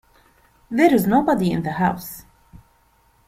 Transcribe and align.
There's 0.71 1.05
nobody 1.05 1.51
in 1.51 1.61
the 1.61 1.73
house. 1.73 2.25